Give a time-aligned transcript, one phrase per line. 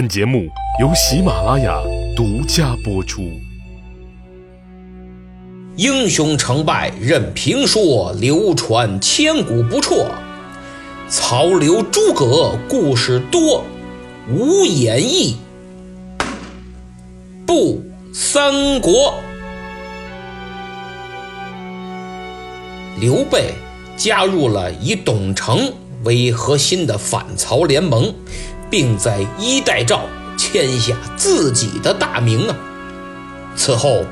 [0.00, 0.48] 本节目
[0.80, 1.78] 由喜马拉雅
[2.16, 3.20] 独家播出。
[5.76, 10.06] 英雄成败任评说，流传千古不辍。
[11.06, 13.62] 曹刘诸葛故事多，
[14.32, 15.36] 无演义
[17.46, 17.82] 不
[18.14, 19.12] 三国。
[22.98, 23.52] 刘备
[23.98, 25.70] 加入了以董承
[26.04, 28.14] 为核心的反曹联盟。
[28.70, 30.02] 并在衣带诏
[30.38, 32.56] 签下自己的大名啊。
[33.56, 34.04] 此后，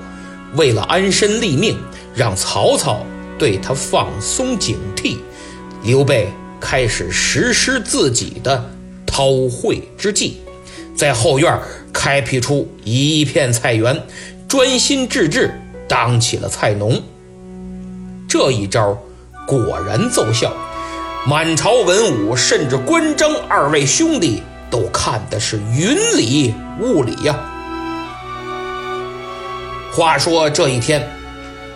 [0.54, 1.78] 为了安身立命，
[2.14, 3.06] 让曹操
[3.38, 5.18] 对他放松警惕，
[5.82, 6.28] 刘备
[6.60, 8.68] 开始实施自己的
[9.06, 10.38] 韬晦之计，
[10.94, 11.58] 在后院
[11.92, 14.02] 开辟出一片菜园，
[14.48, 15.50] 专心致志
[15.86, 17.00] 当起了菜农。
[18.28, 18.98] 这一招
[19.46, 20.52] 果然奏效。
[21.28, 27.38] 满朝文武，甚至关张二位兄弟，都看的是云里雾里呀。
[29.92, 31.06] 话说这一天，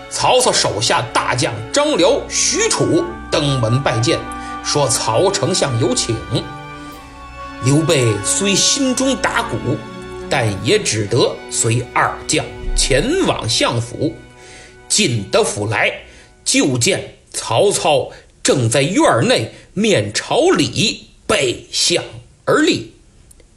[0.09, 4.19] 曹操手下大将张辽、许褚登门拜见，
[4.65, 6.17] 说曹丞相有请。
[7.63, 9.77] 刘备虽心中打鼓，
[10.31, 12.43] 但也只得随二将
[12.75, 14.15] 前往相府。
[14.89, 15.93] 进得府来，
[16.43, 18.09] 就见曹操。
[18.43, 22.03] 正在院内面朝里背向
[22.45, 22.93] 而立，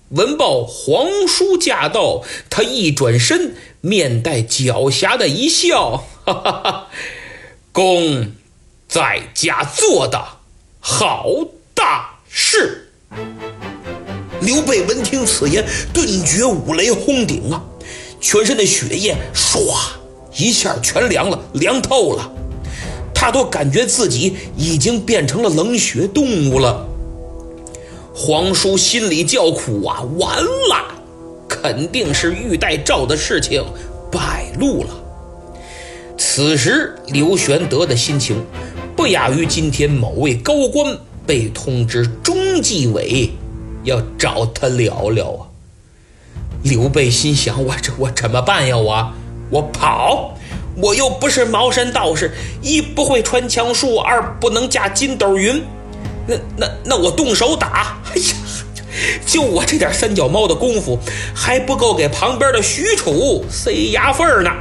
[0.09, 6.87] 闻报皇叔驾到，他一转身，面带狡黠的一笑，哈哈哈！
[7.71, 8.31] 公
[8.87, 10.23] 在家做的
[10.79, 11.27] 好
[11.73, 12.91] 大事。
[14.41, 17.63] 刘备闻听此言，顿觉五雷轰顶啊，
[18.21, 19.75] 全身的血液唰
[20.37, 22.31] 一下全凉了，凉透了。
[23.15, 26.85] 他都感觉自己已经变成了冷血动物了。
[28.13, 31.01] 皇叔心里叫苦啊，完了，
[31.47, 33.65] 肯定是玉带诏的事情
[34.11, 34.89] 败露了。
[36.17, 38.43] 此时刘玄德的心情
[38.95, 43.29] 不亚于今天某位高官被通知中纪委
[43.83, 45.47] 要找他聊聊啊。
[46.63, 48.77] 刘备心想：我这我怎么办呀？
[48.77, 49.13] 我
[49.49, 50.37] 我跑。
[50.77, 52.31] 我又不是茅山道士，
[52.61, 55.63] 一不会穿墙术，二不能架筋斗云，
[56.27, 58.35] 那那那我动手打，哎呀，
[59.25, 60.99] 就我这点三脚猫的功夫，
[61.33, 64.51] 还不够给旁边的许褚塞牙缝呢。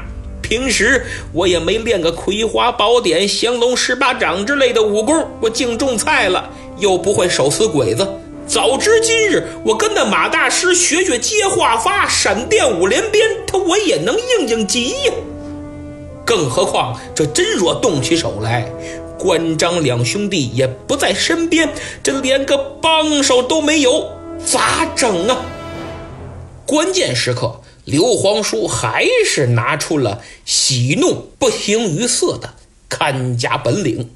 [0.40, 8.06] 平时我也没练个葵花宝典、降龙十八掌之类的武功，我净种菜了，又不会手撕鬼子。
[8.46, 15.12] 早知今日，我跟那马大师学学接化发、闪电五连鞭，他我也能应应急呀。
[16.24, 18.70] 更何况，这真若动起手来，
[19.18, 21.68] 关张两兄弟也不在身边，
[22.02, 24.10] 这连个帮手都没有，
[24.44, 25.44] 咋整啊？
[26.66, 32.54] 关键时刻，刘皇叔还是拿出了喜怒不形于色的
[32.88, 34.10] 看家本领，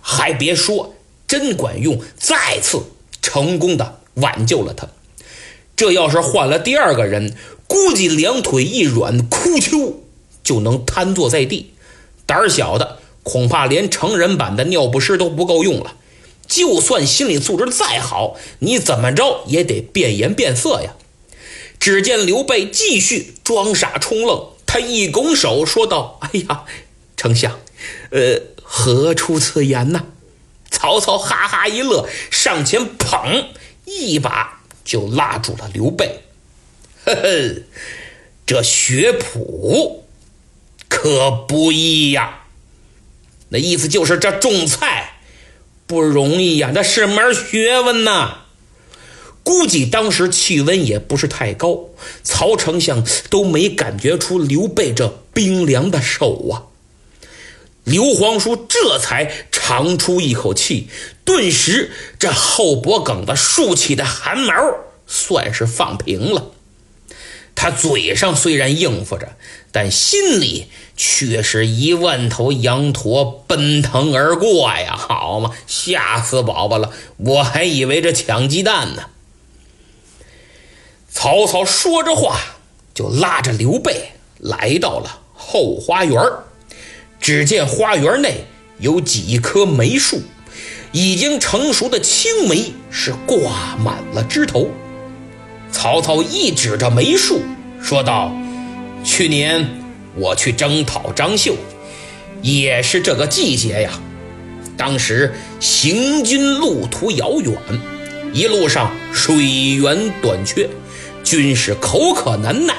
[0.00, 0.94] 还别说，
[1.26, 2.82] 真管用，再次
[3.22, 4.88] 成功的挽救了他。
[5.74, 7.34] 这要是换了第二个人，
[7.66, 10.00] 估计两腿一软，哭丘。
[10.46, 11.72] 就能瘫坐在地，
[12.24, 15.96] 胆小的恐怕连成人版的尿不湿都不够用了。
[16.46, 20.94] 就算心理素质再好，你怎么着也得变颜变色呀。
[21.80, 26.62] 只见刘备继续装傻充愣，他一拱手说道：“哎呀，
[27.16, 27.58] 丞相，
[28.10, 30.06] 呃，何出此言呢？”
[30.70, 33.48] 曹操哈哈一乐，上前捧
[33.84, 36.20] 一把就拉住了刘备。
[37.04, 37.62] 呵呵，
[38.46, 40.04] 这学谱。
[40.96, 42.44] 可不易呀，
[43.50, 45.20] 那意思就是这种菜
[45.86, 48.44] 不容易呀，那是门学问呐。
[49.42, 51.90] 估计当时气温也不是太高，
[52.22, 56.72] 曹丞相都没感觉出刘备这冰凉的手啊。
[57.84, 60.88] 刘皇叔这才长出一口气，
[61.26, 64.54] 顿时这后脖梗子竖起的汗毛
[65.06, 66.52] 算是放平了。
[67.54, 69.36] 他嘴上虽然应付着，
[69.76, 74.96] 但心里却是一万头羊驼奔腾而过呀！
[74.96, 76.92] 好嘛，吓死宝宝了！
[77.18, 79.02] 我还以为这抢鸡蛋呢。
[81.10, 82.40] 曹操说着话，
[82.94, 86.18] 就拉着刘备来到了后花园。
[87.20, 88.46] 只见花园内
[88.78, 90.22] 有几棵梅树，
[90.92, 94.70] 已经成熟的青梅是挂满了枝头。
[95.70, 97.42] 曹操一指着梅树，
[97.82, 98.32] 说道
[99.06, 99.64] ：“去年
[100.16, 101.54] 我去征讨张绣，
[102.42, 103.92] 也是这个季节呀。
[104.76, 107.54] 当时行军路途遥远，
[108.32, 109.36] 一路上水
[109.76, 110.68] 源短缺，
[111.22, 112.74] 军士口渴难耐。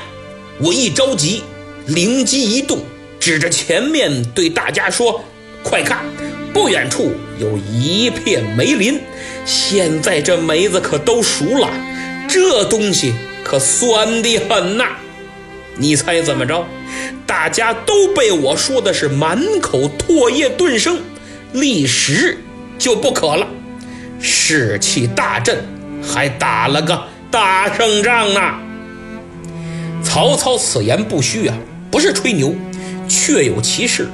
[0.59, 1.41] 我一着急，
[1.87, 2.83] 灵机一动，
[3.21, 5.23] 指着前面对大家说
[5.63, 6.03] ：“快看，
[6.53, 8.99] 不远处有一片梅林，
[9.45, 11.71] 现在这梅子可都熟了，
[12.27, 13.13] 这东西
[13.45, 14.97] 可酸的很呐！
[15.77, 16.65] 你猜怎么着？
[17.25, 20.99] 大家都被我说的是满口唾液顿生，
[21.53, 22.37] 立时
[22.79, 23.47] 就不渴了，
[24.19, 25.63] 士气大振，
[26.01, 28.41] 还打了个大胜仗呢。
[30.03, 31.57] 曹操此言不虚啊，
[31.91, 32.55] 不是吹牛，
[33.07, 34.07] 确有其事。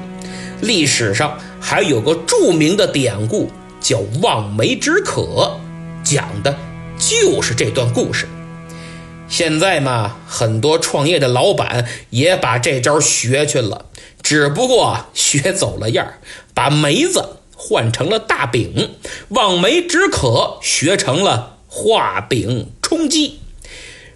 [0.61, 5.59] 历史上还有个著名的典故，叫“望梅止渴”，
[6.03, 6.57] 讲的
[6.97, 8.27] 就是这段故事。
[9.27, 13.85] 现在嘛，很多创业的老板也把这招学去了，
[14.23, 16.13] 只不过学走了样
[16.55, 18.95] 把梅子换成了大饼，
[19.29, 23.41] 望梅止渴学成了画饼充饥。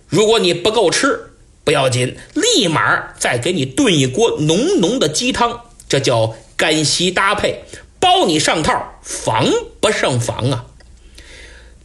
[0.08, 1.34] 如果你不够吃，
[1.64, 7.64] 不要紧，立马再给你炖一锅浓浓的鸡汤，这叫干稀搭配，
[8.00, 9.46] 包你上套，防
[9.80, 10.66] 不胜防啊！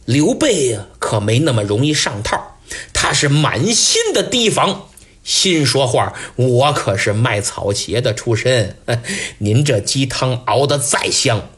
[0.05, 2.52] 刘备呀，可没那么容易上套。
[2.93, 4.89] 他是满心的提防，
[5.23, 8.77] 心说话：“我可是卖草鞋的出身，
[9.39, 11.49] 您这鸡汤熬得再香，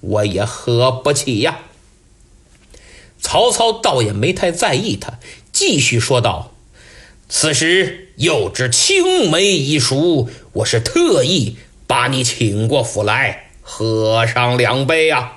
[0.00, 1.60] 我也喝不起呀。”
[3.20, 5.18] 曹操倒也没太在意他，
[5.52, 6.52] 继续说道
[7.28, 15.32] ：“此时又知青梅已熟，我是特意把你请过府来，喝上两杯呀。”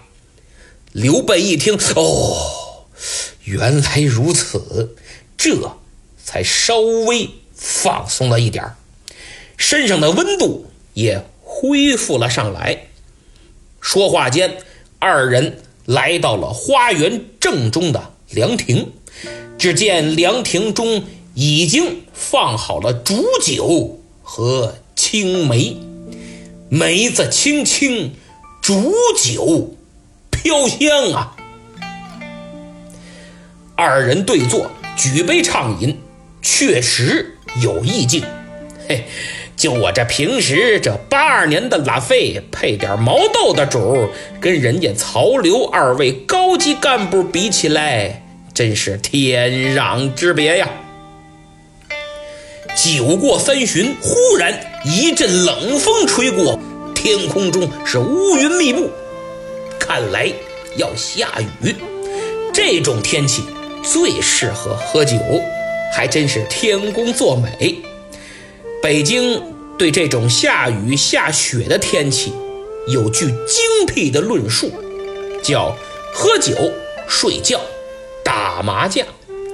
[0.91, 2.85] 刘备一听，哦，
[3.43, 4.95] 原来如此。
[5.39, 5.77] 这
[6.21, 8.73] 才稍微放松了一点
[9.55, 12.87] 身上的温度也恢复了上来。
[13.79, 14.57] 说话间，
[14.99, 18.91] 二人来到了花园正中的凉亭，
[19.57, 21.05] 只见凉亭中
[21.35, 25.77] 已经放好了煮酒和青梅，
[26.67, 28.13] 梅子青青，
[28.61, 29.73] 煮酒
[30.29, 31.37] 飘香啊！
[33.77, 34.69] 二人对坐。
[34.99, 35.97] 举杯畅饮，
[36.41, 38.21] 确实有意境。
[38.85, 39.05] 嘿，
[39.55, 44.09] 就我这平时这八二年的拉菲，配点毛豆的主，
[44.41, 50.67] 跟人家曹刘二位高级干部比起来，真是天壤之别呀！
[52.75, 54.53] 酒过三巡，忽然
[54.83, 56.59] 一阵冷风吹过，
[56.93, 58.89] 天空中是乌云密布，
[59.79, 60.29] 看来
[60.75, 61.29] 要下
[61.63, 61.73] 雨。
[62.51, 63.43] 这种天气。
[63.83, 65.17] 最适合喝酒，
[65.93, 67.79] 还真是天公作美。
[68.81, 69.41] 北京
[69.77, 72.33] 对这种下雨下雪的天气
[72.87, 74.71] 有句精辟的论述，
[75.43, 75.75] 叫
[76.13, 76.71] 喝酒、
[77.07, 77.59] 睡觉、
[78.23, 79.05] 打麻将。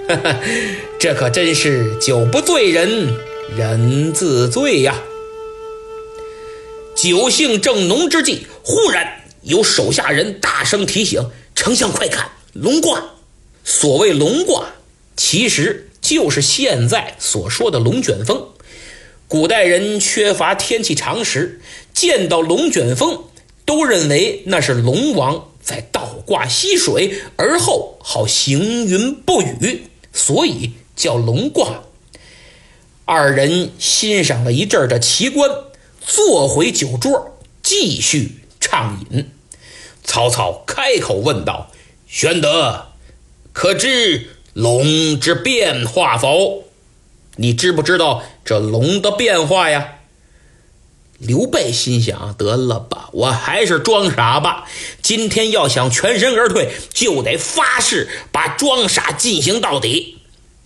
[0.99, 3.15] 这可真是酒不醉人
[3.57, 4.95] 人自醉呀！
[6.95, 13.03] 酒兴正浓之际，忽然有手下人大声提醒：“丞相快看，龙冠！”
[13.67, 14.75] 所谓龙卦，
[15.17, 18.49] 其实就是现在所说的龙卷风。
[19.27, 21.59] 古代人缺乏天气常识，
[21.91, 23.23] 见到龙卷风，
[23.65, 31.81] 都认为那是龙王在倒挂溪水，而后好行云布雨，所以叫龙卦。
[33.05, 35.49] 二人欣赏了一阵的奇观，
[35.99, 39.31] 坐回酒桌，继续畅饮。
[40.03, 41.71] 曹操开口问道
[42.07, 42.89] ：“玄德。”
[43.55, 46.65] 可知龙之变化否？
[47.37, 49.99] 你知不知道这龙的变化呀？
[51.19, 54.65] 刘备心想：得了吧，我还是装傻吧。
[55.01, 60.17] 今天要想全身而退，就得发誓把装傻进行到底。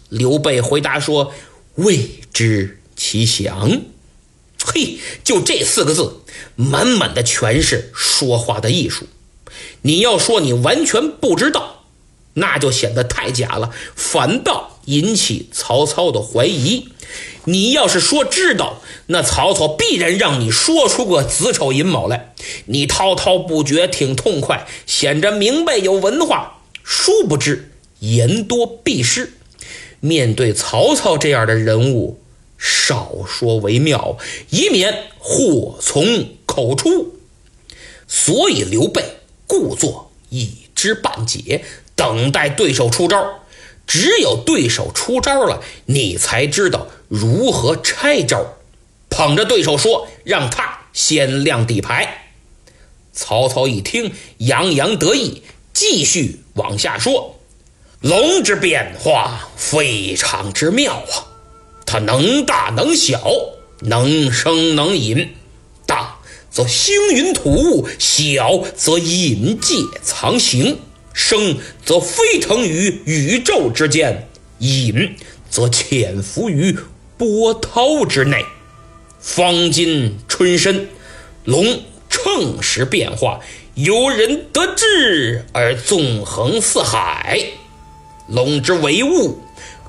[0.09, 1.31] 刘备回答说
[1.75, 3.83] ：“未知其详。”
[4.65, 6.21] 嘿，就这四个字，
[6.55, 9.05] 满满的全是说话的艺术。
[9.83, 11.78] 你要说你完全不知道。
[12.33, 16.89] 那就显得太假了，反倒引起曹操的怀疑。
[17.45, 26.61] 你要是说知道，那曹操必然让你说出个子丑寅卯来，你滔滔不绝，挺痛快，显着明白有文化。
[26.83, 29.33] 殊不知言多必失。
[29.99, 32.19] 面对曹操这样的人物，
[32.57, 34.17] 少说为妙，
[34.51, 37.15] 以免祸从口出。
[38.07, 39.03] 所以刘备
[39.47, 41.63] 故作一知半解。
[41.99, 43.41] 等待对手出招，
[43.85, 48.55] 只有对手出招了，你才知道如何拆招。
[49.09, 52.31] 捧着对手说：“让他先亮底牌。”
[53.11, 57.37] 曹操一听，洋洋得意，继续往下说
[57.99, 61.27] ：“龙之变化非常之妙啊！
[61.85, 63.21] 它能大能小，
[63.81, 65.35] 能生能隐。
[65.85, 70.79] 大则星云吐雾，小则隐界藏形，
[71.21, 75.17] 生则飞腾于宇宙之间，隐
[75.49, 76.75] 则潜伏于
[77.17, 78.45] 波涛之内。
[79.19, 80.87] 方今春深，
[81.43, 83.41] 龙乘时变化，
[83.75, 87.43] 由人得志而纵横四海。
[88.29, 89.43] 龙之为物，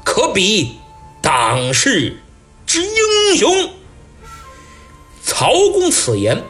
[0.04, 0.72] 可比
[1.22, 2.16] 当世
[2.66, 3.70] 之英雄。
[5.25, 6.42] 曹公此言，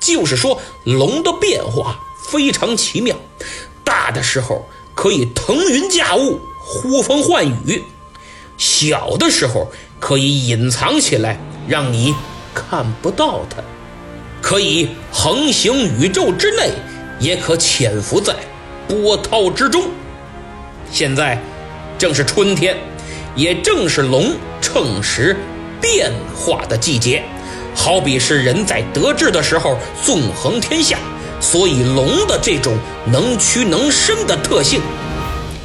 [0.00, 3.16] 就是说龙的变化非常奇妙，
[3.88, 7.80] 大的时候可以腾云驾雾、呼风唤雨；
[8.58, 12.14] 小的时候可以隐藏起来，让你
[12.54, 13.62] 看不到它；
[14.42, 16.70] 可以横行宇宙之内，
[17.18, 18.34] 也可潜伏在
[18.86, 19.84] 波涛之中。
[20.92, 21.40] 现在
[21.96, 22.76] 正是春天，
[23.34, 25.34] 也正是龙乘时
[25.80, 27.24] 变化的季节，
[27.74, 30.98] 好比是人在得志的时候纵横天下，
[31.40, 32.76] 所以龙的这种
[33.06, 34.80] 能屈能伸的特性，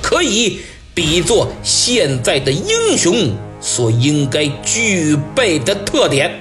[0.01, 0.59] 可以
[0.93, 6.39] 比作现在的英雄所应该具备的特点。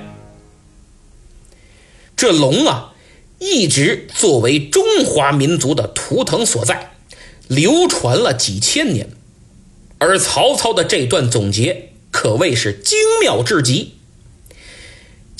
[2.14, 2.92] 这龙啊，
[3.38, 6.90] 一直作为中华民族的图腾所在。
[7.48, 9.10] 流传了几千年，
[9.98, 13.94] 而曹操的这段总结可谓是精妙至极。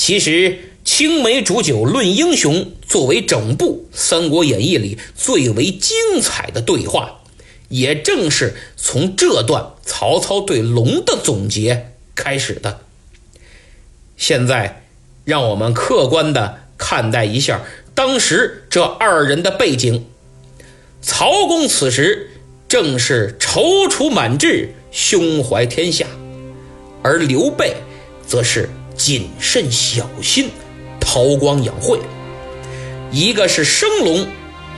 [0.05, 7.21] 其实，青梅煮酒论英雄作为整部《三国演义》里最为精彩的对话，
[7.69, 12.81] 也正是从这段曹操对龙的总结开始的。
[14.17, 14.83] 现在，
[15.25, 17.63] 让我们客观的看待一下
[17.95, 20.05] 当时这二人的背景。
[21.01, 22.29] 曹公此时
[22.67, 26.09] 正是踌躇满志、胸怀天下，
[27.05, 27.77] 而刘备
[28.27, 30.49] 则是谨慎小心、
[31.01, 31.99] 韬光养晦。
[33.11, 34.27] 一个是生龙，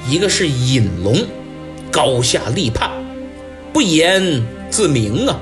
[0.08, 1.24] 一个是隐龙，
[1.90, 2.90] 高下立判，
[3.72, 5.38] 不言自明啊。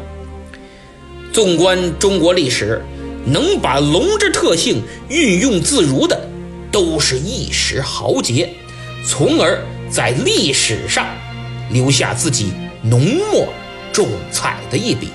[1.32, 2.82] 纵观中国历史，
[3.24, 6.28] 能把龙之特性运用自如的，
[6.70, 8.48] 都是一时豪杰，
[9.06, 9.58] 从而。
[9.90, 11.06] 在历史上
[11.68, 12.50] 留下自己
[12.80, 13.52] 浓墨
[13.92, 15.10] 重彩的一笔。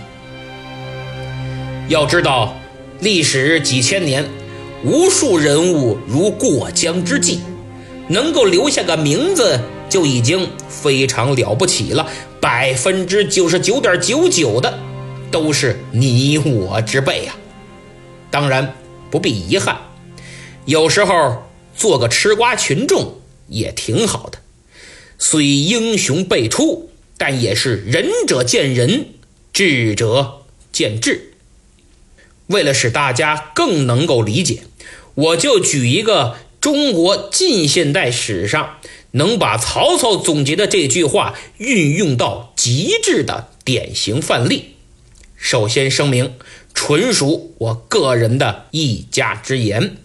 [1.87, 2.55] 要知道，
[2.99, 4.25] 历史几千年，
[4.83, 7.39] 无数人物如过江之鲫，
[8.07, 12.09] 能够留下个名字就已经非常了不起了。
[12.41, 14.79] 百分之九十九点九九的
[15.29, 17.35] 都是你我之辈呀。
[18.31, 18.75] 当然
[19.11, 19.77] 不必遗憾，
[20.65, 21.43] 有时候
[21.75, 24.39] 做个吃瓜群众也挺好的。
[25.19, 29.07] 虽英雄辈出，但也是仁者见仁，
[29.53, 31.33] 智者见智。
[32.47, 34.63] 为了使大家更能够理解，
[35.15, 38.77] 我就举一个中国近现代史上
[39.11, 44.75] 能把曹操总结的这句话运用到极致的典型范例。
[45.35, 46.33] 首先声明，
[46.73, 49.97] 纯属我个人的一家之言。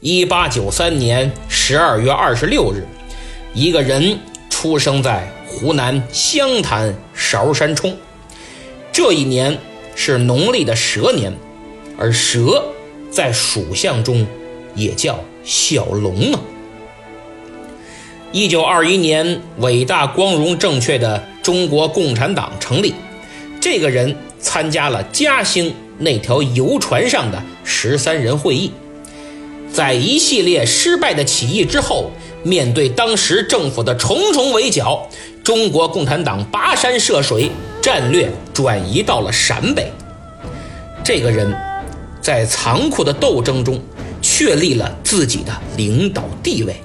[0.00, 2.86] 一八九三年十二月二十六日。
[3.54, 7.96] 一个人出生在湖南湘潭韶山冲，
[8.90, 9.58] 这一年
[9.94, 11.32] 是农历的蛇年，
[11.96, 12.64] 而蛇
[13.10, 14.26] 在属相中
[14.74, 16.40] 也叫小龙啊。
[18.32, 22.94] 一九二一年，伟大、光荣、正确的中国共产党成立，
[23.60, 28.72] 这个人参加了嘉兴那条游船上的十三人会议，
[29.72, 32.10] 在一系列失败的起义之后。
[32.44, 35.08] 面对当时政府的重重围剿，
[35.44, 37.48] 中国共产党跋山涉水，
[37.82, 39.92] 战略转移到了陕北。
[41.04, 41.52] 这个人，
[42.20, 43.82] 在残酷的斗争中
[44.22, 46.76] 确立了自己的领导地位。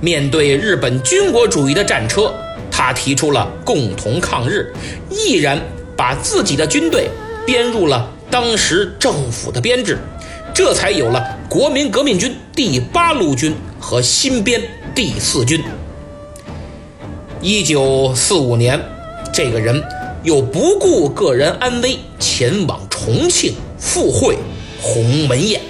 [0.00, 2.34] 面对日本军国主义的战车，
[2.68, 4.72] 他提出了共同抗日，
[5.08, 5.58] 毅然
[5.96, 7.08] 把自己的军队
[7.46, 9.98] 编入了当时政府的编制。
[10.52, 14.60] 这才有了国民革命军第八路军和新编
[14.94, 15.62] 第四军。
[17.40, 18.82] 一九四五年，
[19.36, 19.84] 这个人
[20.22, 24.38] 又不顾个人安危，前往重庆赴会
[24.80, 25.60] 鸿门宴。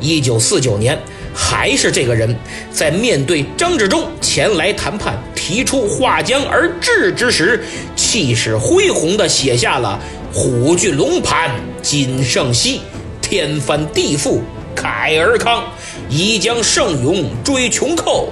[0.00, 0.98] 一九四九年，
[1.34, 2.34] 还是这个人，
[2.72, 7.62] 在面对张治中前来谈判，提出划江而治之时，
[7.94, 10.00] 气势恢宏地写下了
[10.32, 11.50] “虎踞龙盘
[11.82, 12.80] 今胜昔”。
[13.20, 14.38] 天翻地覆
[14.74, 15.64] 慨而慷，
[16.08, 18.30] 一将胜勇追穷寇，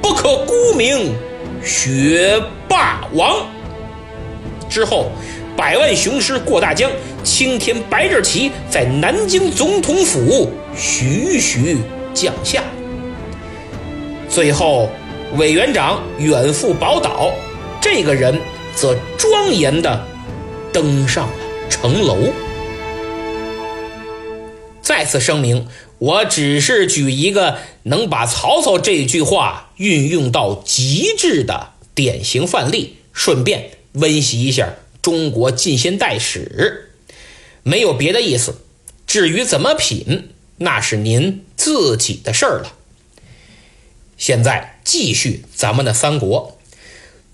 [0.00, 1.12] 不可沽名
[1.62, 3.46] 学霸王。
[4.76, 5.10] 之后，
[5.56, 6.90] 百万雄师过大江，
[7.24, 11.78] 青天白日旗在南京总统府徐徐
[12.12, 12.62] 降下。
[14.28, 14.90] 最后，
[15.38, 17.32] 委员长远赴宝岛，
[17.80, 18.38] 这个人
[18.74, 20.04] 则庄严地
[20.74, 21.32] 登上了
[21.70, 22.18] 城楼。
[24.82, 25.66] 再次声明，
[25.96, 36.92] 我只是举一个能把曹操这句话运用到极致的典型范例，顺便温习一下中国近现代史，
[37.62, 38.56] 没有别的意思。
[39.06, 42.72] 至于怎么品，那是您自己的事儿了。
[44.16, 46.58] 现在继续咱们的三国。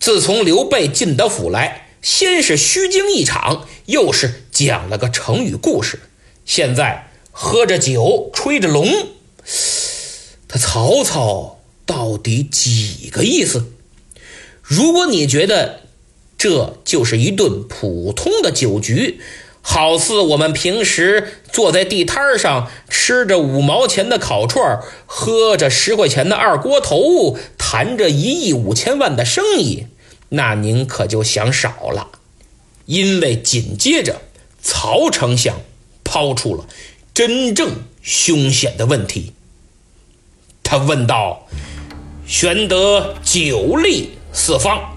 [0.01, 6.01] 自从刘备进得府来，先是虚惊一场，又是讲了个成语故事，
[6.45, 7.09] 现在。
[7.35, 8.87] 喝着酒，吹着龙，
[10.47, 13.73] 他曹操到底几个意思？
[14.61, 15.82] 如果你觉得
[16.43, 19.21] 这就是一顿普通的酒局，
[19.61, 29.87] 好似我们平时坐在地摊上吃着五毛钱的烤串，喝着十块钱的二锅头，谈着一亿五千万的生意，
[30.31, 32.09] 那您可就想少了。
[32.87, 34.23] 因为紧接着
[34.61, 35.61] 曹丞相
[36.03, 36.67] 抛出了。
[37.15, 39.33] 真正凶险的问题，
[40.65, 41.47] 他问道
[42.27, 44.92] ：“玄德酒力四方，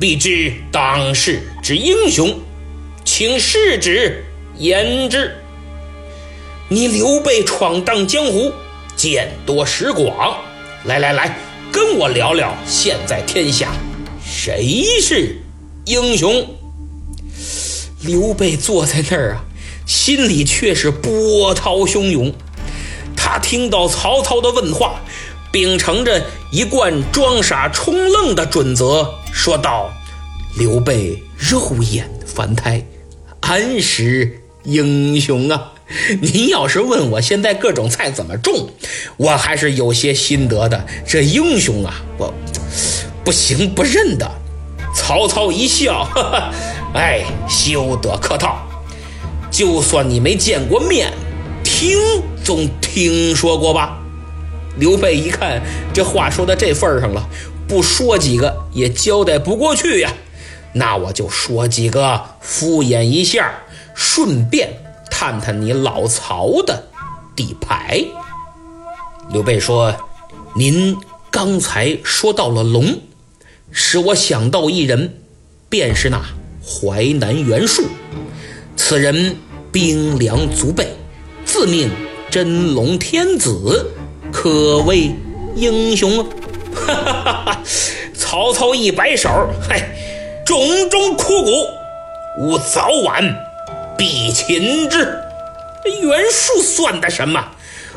[0.00, 2.40] 必知当世之英雄，
[3.04, 4.24] 请示旨
[4.56, 5.36] 言之。
[6.70, 8.50] 你刘备闯荡江湖，
[8.96, 10.38] 见多识广，
[10.86, 11.38] 来来来，
[11.70, 13.74] 跟我聊聊现在天下
[14.24, 15.36] 谁是
[15.84, 16.46] 英雄？”
[18.00, 19.44] 刘备坐在那儿啊。
[19.86, 22.32] 心里却是波涛汹涌。
[23.16, 25.00] 他听到曹操的问话，
[25.50, 29.90] 秉承着一贯装傻充愣的准则，说道
[30.58, 32.84] ：“刘备肉眼凡胎，
[33.40, 35.72] 安识英雄啊？
[36.20, 38.68] 您要是问我现在各种菜怎么种，
[39.16, 40.86] 我还是有些心得的。
[41.06, 42.34] 这英雄啊，我
[43.24, 44.30] 不行不认得。”
[44.94, 46.52] 曹操一笑，哈哈，
[46.92, 48.58] 哎，休得客套。
[49.50, 51.10] 就算你没见过面，
[51.64, 51.96] 听
[52.44, 53.96] 总听说过吧？
[54.76, 55.60] 刘备一看
[55.92, 57.28] 这话说到这份上了，
[57.70, 60.12] 不说几个也交代不过去呀。
[60.72, 63.62] 那我就说几个敷衍一下，
[63.94, 64.72] 顺便
[65.08, 66.88] 探探你老曹的
[67.36, 68.04] 底牌。
[69.32, 69.94] 刘备说
[70.56, 70.96] ：“您
[71.30, 72.98] 刚才说到了龙，
[73.70, 75.22] 使我想到一人，
[75.68, 76.20] 便是那
[76.60, 77.84] 淮南袁术。”
[78.74, 79.36] 此人
[79.70, 80.92] 兵粮足备，
[81.44, 81.88] 自命
[82.30, 83.86] 真龙天子，
[84.32, 85.12] 可谓
[85.54, 86.26] 英雄。
[86.72, 87.39] 哈哈哈哈
[88.14, 89.28] 曹操一摆手，
[89.68, 89.88] 嗨，
[90.44, 91.50] 冢中枯骨，
[92.38, 93.36] 吾早晚
[93.98, 95.18] 必擒之。
[96.02, 97.52] 袁术算得什么？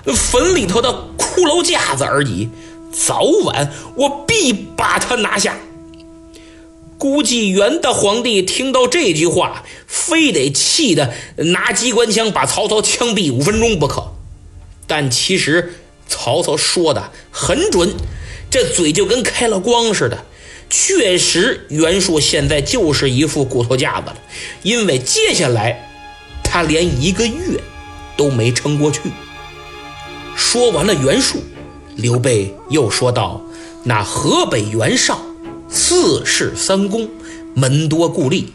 [0.05, 2.49] 坟里头的骷髅架子而已。
[2.91, 5.57] 早晚我必把他拿下。
[6.97, 14.13] 估计元的皇帝听到这句话，非得气得拿机关枪把曹操枪毙五分钟不可。
[14.88, 15.73] 但其实
[16.07, 17.93] 曹操说的很准，
[18.53, 20.25] 这嘴就跟开了光似的。
[20.69, 24.17] 确实，袁术现在就是一副骨头架子了，
[24.61, 25.89] 因为接下来
[26.43, 27.59] 他连一个月
[28.15, 29.01] 都没撑过去。
[30.35, 31.39] 说完了袁术，
[31.95, 33.41] 刘备又说道
[33.85, 35.19] ：“那河北袁绍。”
[35.67, 37.09] 四世三公，
[37.55, 38.45] 门多故吏，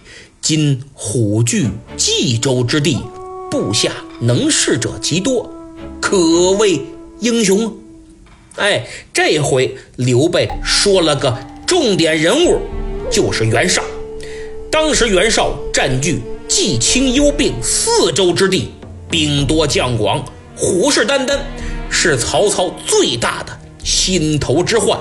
[0.40, 2.98] 今虎踞冀州之地，
[3.50, 5.52] 部下能事者极多，
[6.00, 6.80] 可谓
[7.18, 7.76] 英雄。
[8.58, 12.60] 哎，这回刘备说了个重点人物，
[13.10, 13.82] 就是袁绍。
[14.70, 18.72] 当时袁绍占据冀青幽并四州之地，
[19.08, 20.24] 兵多将广，
[20.56, 21.38] 虎视眈眈，
[21.88, 24.98] 是曹操最大的心头之患，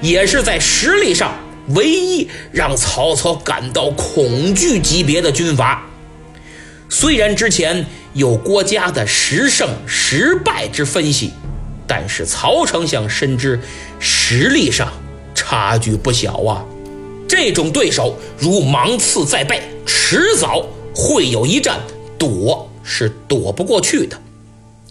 [0.00, 1.34] 也是在实力上。
[1.74, 5.86] 唯一让曹操感到恐惧级别的军阀，
[6.88, 11.32] 虽然之前有郭嘉的十胜十败之分析，
[11.94, 13.60] 但是曹丞相深知
[14.00, 14.90] 实力上
[15.34, 16.64] 差距不小啊。
[17.28, 21.82] 这种对手如芒刺在背，迟早会有一战，
[22.18, 24.18] 躲是躲不过去的。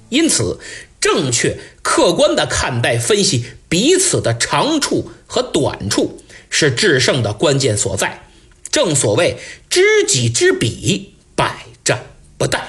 [0.10, 0.60] 因此，
[1.00, 6.22] 正确客观的看待分析彼此的长处和短处。
[6.52, 8.28] 是制胜的关键所在，
[8.72, 9.38] 正所谓
[9.70, 12.04] 知己知彼，百战
[12.38, 12.60] 不殆。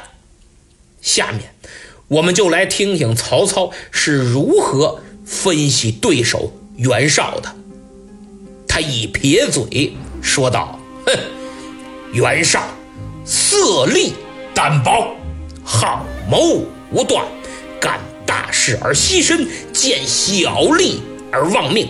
[1.02, 1.51] 下面，
[2.12, 7.54] 我们就来听听曹操是如何分析对手袁绍的。
[8.68, 11.18] 他一撇嘴，说道：“哼，
[12.12, 12.62] 袁绍
[13.24, 14.12] 色厉
[14.52, 15.16] 胆薄，
[15.64, 17.24] 好谋无断，
[17.80, 21.88] 干大事而牺牲，见小利而忘命，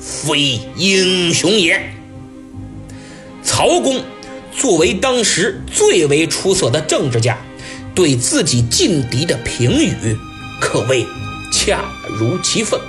[0.00, 1.80] 非英雄也。”
[3.44, 4.02] 曹公
[4.52, 7.38] 作为当时最为出色的政治家，
[8.00, 10.16] 对自己劲敌的评语
[10.58, 11.06] 可谓
[11.52, 12.80] 恰如其分。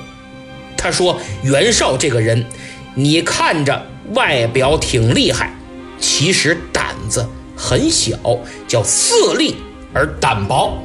[0.77, 2.45] 他说：“袁绍这个人，
[2.95, 5.53] 你看着外表挺厉害，
[5.99, 8.17] 其实胆子很小，
[8.69, 9.57] 叫色厉
[9.93, 10.81] 而胆薄，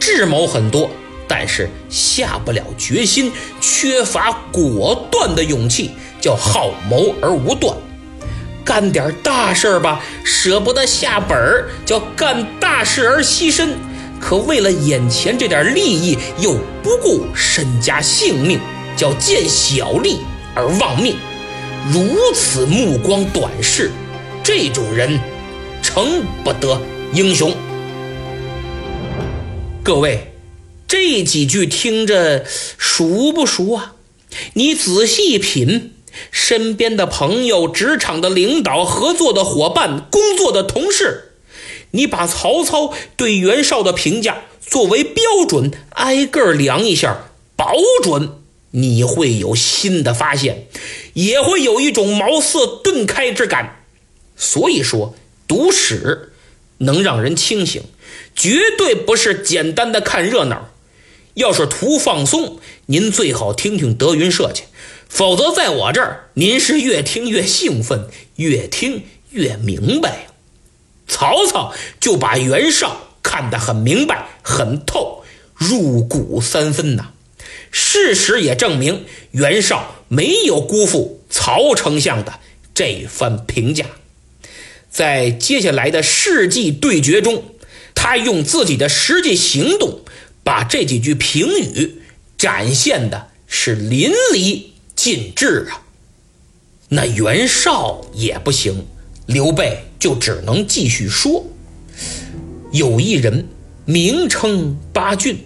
[0.00, 0.88] 智谋很多，
[1.28, 5.90] 但是下不了决心，缺乏果断的勇气，
[6.22, 7.76] 叫好谋而无断。
[8.68, 13.70] 干点大事吧，舍不得下本儿，叫干大事而牺牲。
[14.20, 18.60] 可为了眼前这点利益，又不顾身家性命。”
[18.94, 20.18] 叫见小利
[20.56, 21.16] 而忘命，
[21.92, 23.92] 如此目光短视，
[24.42, 25.20] 这种人
[25.80, 27.54] 成不得英雄。
[29.84, 30.32] 各位，
[30.88, 32.44] 这几句听着
[32.76, 33.92] 熟不熟啊？
[34.54, 35.92] 你仔细品，
[36.30, 41.32] 身边的朋友、职场的领导、合作的伙伴、工作的同事，
[41.92, 48.32] 你把曹操对袁绍的评价作为标准，挨个量一下，保准。
[48.72, 50.66] 你会有新的发现，
[51.14, 53.82] 也会有一种茅塞顿开之感。
[54.36, 55.14] 所以说，
[55.48, 56.32] 读史
[56.76, 57.82] 能让人清醒，
[58.36, 60.68] 绝对不是简单的看热闹。
[61.32, 64.64] 要是图放松，您最好听听德云社去；
[65.08, 70.26] 否则，在我这儿，您是越听越兴奋，越听越明白。
[71.08, 77.12] 曹操就把袁绍看得很明白、很透，入骨三分呐。
[77.70, 82.40] 事实也证明，袁绍没有辜负曹丞相的
[82.74, 83.86] 这番评价。
[84.90, 87.44] 在接下来的世纪对决中，
[87.94, 90.00] 他用自己的实际行动，
[90.44, 92.02] 把这几句评语
[92.36, 94.64] 展现的是淋漓
[94.98, 95.78] 尽致啊。
[96.88, 98.84] 那袁绍也不行，
[99.26, 101.46] 刘备就只能继续说：
[102.72, 103.46] 有一人
[103.84, 105.38] 名称八郡。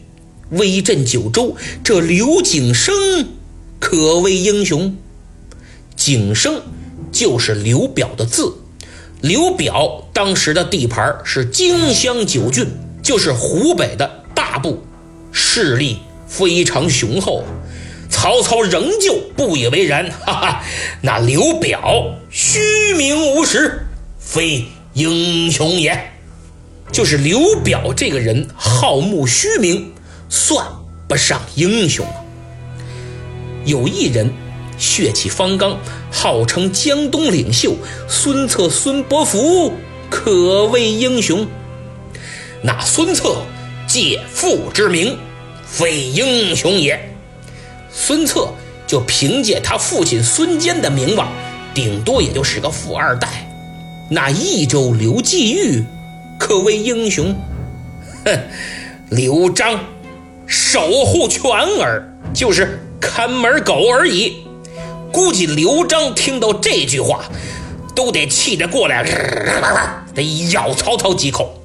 [0.52, 2.94] 威震九州，这刘景升
[3.78, 4.96] 可谓英雄。
[5.96, 6.62] 景升
[7.10, 8.54] 就是刘表的字。
[9.20, 12.66] 刘表当时的地盘是荆襄九郡，
[13.02, 14.82] 就是湖北的大部，
[15.30, 17.44] 势力非常雄厚。
[18.12, 20.64] 曹操仍旧不以为然， 哈哈，
[21.00, 22.60] 那刘表虚
[22.96, 23.84] 名无实，
[24.20, 26.12] 非英雄也。
[26.92, 29.90] 就是刘表这个人好慕虚名。
[30.28, 30.66] 算
[31.08, 32.06] 不上英雄！
[33.66, 34.32] 有一人
[34.78, 35.78] 血气方刚，
[36.10, 37.74] 号称江东领袖
[38.08, 39.74] 孙策、孙伯符，
[40.08, 41.46] 可谓英雄。
[42.62, 43.42] 那孙策
[43.86, 45.18] 借父之名，
[45.66, 47.11] 非英雄也。
[47.92, 48.48] 孙策
[48.86, 51.28] 就凭借他父亲孙坚的名望，
[51.74, 53.28] 顶多也就是个富二代。
[54.10, 55.84] 那益州刘季玉，
[56.38, 57.34] 可谓英雄。
[58.24, 58.38] 哼，
[59.10, 59.78] 刘璋。
[60.44, 61.50] 守护犬
[61.80, 64.44] 儿就是看门狗而已。
[65.10, 67.24] 估计刘璋听到这句话，
[67.94, 69.02] 都得气得过来，
[70.14, 71.58] 得咬曹操几口。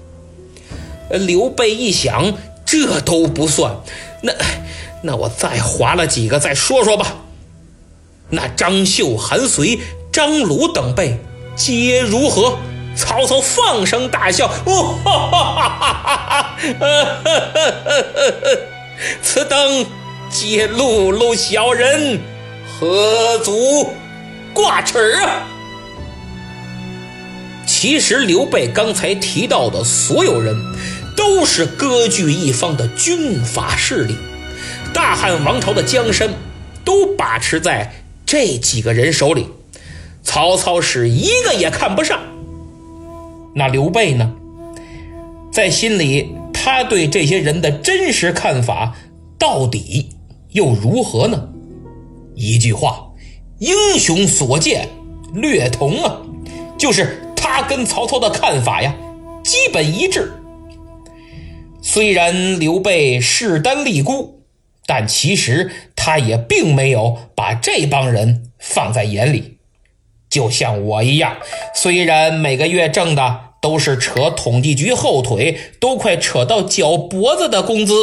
[1.10, 2.34] 刘备一想，
[2.66, 3.76] 这都不算，
[4.22, 4.32] 那
[5.08, 7.16] 那我再划了几个再说说吧。
[8.30, 9.80] 那张绣、韩遂、
[10.12, 11.18] 张鲁等辈
[11.56, 12.58] 皆如何？
[12.94, 14.74] 曹操放声大笑，哈
[15.06, 16.58] 哈哈哈哈！
[19.22, 19.86] 此等
[20.30, 22.20] 皆碌碌小人，
[22.68, 23.92] 何足
[24.52, 25.48] 挂齿啊！
[27.66, 30.56] 其实刘备刚才提到的所有人，
[31.16, 34.18] 都是割据一方的军阀势力，
[34.98, 36.28] 大汉王朝的江山
[36.84, 37.94] 都把持在
[38.26, 39.46] 这几个人手里，
[40.24, 42.20] 曹操是一个也看不上。
[43.54, 44.34] 那刘备呢，
[45.52, 46.34] 在心里。
[46.60, 48.94] 他对这些人的真实看法
[49.38, 50.10] 到底
[50.50, 51.48] 又如何呢？
[52.36, 53.12] 一句话，
[53.60, 54.90] 英雄所见
[55.34, 56.18] 略同啊，
[56.78, 58.94] 就是他跟曹操的看法呀，
[59.46, 60.34] 基本一致。
[61.82, 64.37] 虽然刘备势单力孤，
[64.88, 69.60] 但其实他也并没有把这帮人放在眼里，
[70.28, 71.38] 就像我一样，
[71.76, 73.42] 虽然每个月挣的。
[73.60, 77.94] 都是扯统计局后腿，都快扯到脚脖子的工资，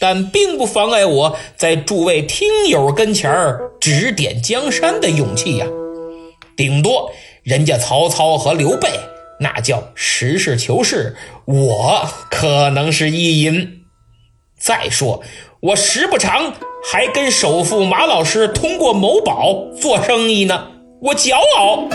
[0.00, 5.66] 但并不妨碍我在诸位听友跟前儿指点江山的勇气呀。
[6.56, 7.12] 顶多
[7.44, 8.88] 人家曹操和刘备
[9.38, 13.84] 那叫实事求是，我可能是意淫。
[14.58, 15.22] 再说，
[15.60, 16.52] 我时不常
[16.84, 20.68] 还跟首富马老师通过某宝做生意呢，
[21.00, 21.88] 我骄傲。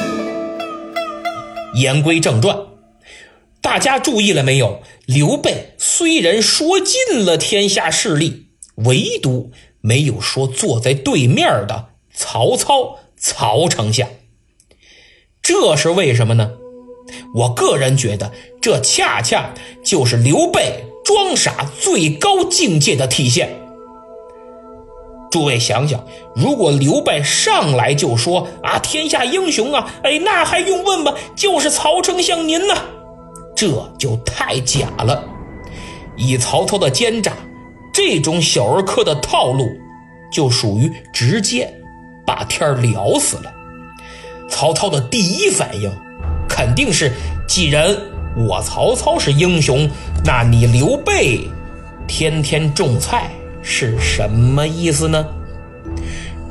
[1.76, 2.58] 言归正传，
[3.62, 4.82] 大家注意了没有？
[5.06, 14.10] 刘备虽然说尽了天下势力，唯独没有说坐在对面的曹操曹丞相。
[15.42, 16.54] 这是为什么呢？
[17.36, 23.58] 我个人觉得，这恰恰就是刘备装傻最高境界的体现。
[25.30, 26.02] 诸位想想，
[26.36, 31.14] 如果刘备上来就说啊，天下英雄啊，哎，那还用问吗？
[31.36, 32.74] 就是曹丞相您呢，
[33.56, 35.24] 这就太假了。
[36.16, 37.34] 以曹操的奸诈，
[37.94, 39.68] 这种小儿科的套路，
[40.32, 41.74] 就属于直接
[42.26, 43.52] 把天聊死了。
[44.50, 45.92] 曹操的第一反应，
[46.48, 47.12] 肯定是：
[47.48, 47.96] 既然
[48.38, 49.90] 我曹操是英雄，
[50.24, 51.42] 那你刘备
[52.08, 53.30] 天天种菜
[53.62, 55.26] 是什么意思呢？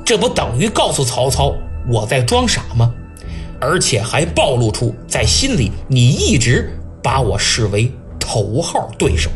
[0.04, 1.54] 这不等于告诉曹操
[1.88, 2.92] 我在装傻吗？
[3.60, 6.70] 而且还暴露出在心里你一直
[7.02, 9.30] 把我视为头号对手，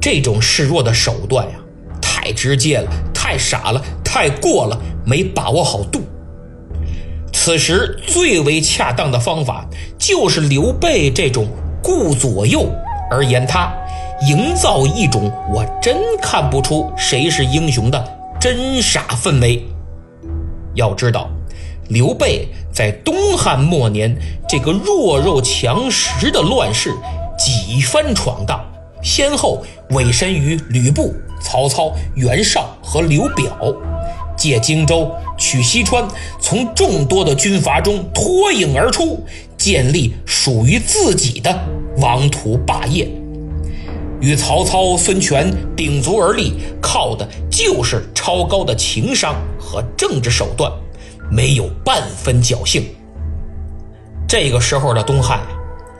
[0.00, 1.54] 这种示弱的手段呀，
[2.00, 6.00] 太直接了，太傻了，太过了，没把握好度。
[7.32, 9.66] 此时最为恰当的方法，
[9.98, 11.48] 就是刘备这种
[11.82, 12.70] 顾左右
[13.10, 13.72] 而言他，
[14.28, 18.02] 营造一种我真看不出谁是英雄的
[18.40, 19.62] 真傻氛围。
[20.74, 21.28] 要知道，
[21.88, 24.16] 刘备在东汉末年
[24.48, 26.94] 这个弱肉强食的乱世
[27.38, 28.64] 几番闯荡，
[29.02, 33.56] 先后委身于吕布、曹操、袁绍和刘表。
[34.34, 36.08] 借荆州取西川，
[36.40, 39.22] 从众多的军阀中脱颖而出，
[39.62, 41.56] 建立属于自己的
[41.98, 43.08] 王图霸业。
[44.20, 50.68] 与曹操、孙权鼎足而立，靠的就是超高的情商和政治手段，
[51.30, 52.84] 没有半分侥幸。
[54.26, 55.40] 这个时候的东汉，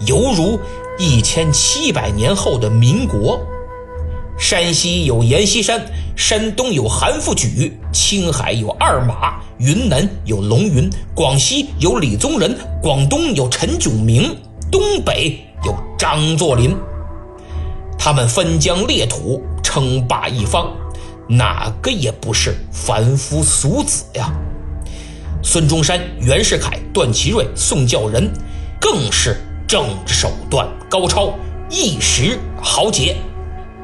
[0.08, 0.58] 犹如
[0.98, 3.40] 一千七百年后的民国。
[4.38, 5.84] 山西有阎锡山，
[6.16, 14.36] 山东有韩复榘，青海有二马，云南有龙云，广西有李宗仁，广东有陈炯明，
[14.70, 16.76] 东北有张作霖。
[17.98, 20.72] 他们分疆裂土，称霸一方，
[21.28, 24.32] 哪个也不是凡夫俗子呀。
[25.40, 28.28] 孙中山、袁世凯、段祺瑞、宋教仁，
[28.80, 29.36] 更是
[29.68, 31.32] 政治手段高超，
[31.70, 33.14] 一时豪杰。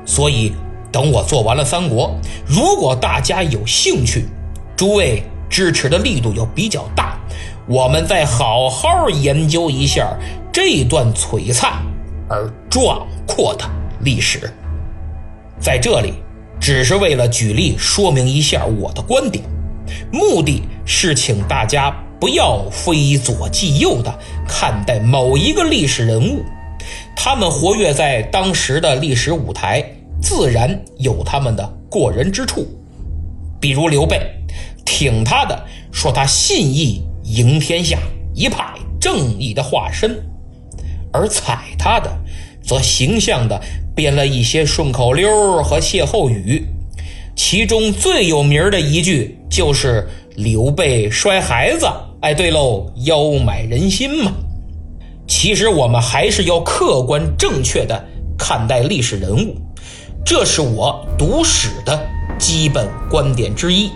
[0.09, 0.55] 所以，
[0.91, 2.17] 等我做完了三国，
[2.47, 4.25] 如果大家有兴趣，
[4.75, 7.19] 诸位支持的力度要比较大，
[7.69, 10.17] 我们再好好研究一下
[10.51, 11.75] 这段璀璨
[12.27, 13.67] 而壮阔的
[14.01, 14.51] 历史。
[15.61, 16.15] 在这里，
[16.59, 19.45] 只是为了举例说明一下我的观点，
[20.11, 24.19] 目的是请大家不要非左即右的
[24.49, 26.43] 看待某一个历史人物，
[27.15, 29.85] 他们活跃在当时的历史舞台。
[30.21, 32.67] 自然有他们的过人之处，
[33.61, 34.21] 比如刘备，
[34.85, 35.59] 挺他的
[35.93, 37.99] 说他信义赢天下，
[38.35, 40.11] 一派正义的化身；
[41.13, 42.11] 而踩他的，
[42.63, 43.61] 则形象的
[43.95, 46.67] 编了一些顺口溜和歇后语，
[47.37, 51.87] 其中最有名的一句就是“刘备摔孩子”。
[52.21, 54.33] 哎，对喽，妖买人心嘛。
[55.29, 58.05] 其实我们还是要客观正确的
[58.37, 59.57] 看待历史人物。
[60.25, 61.99] 这是我读史的
[62.39, 63.91] 基本观点之一，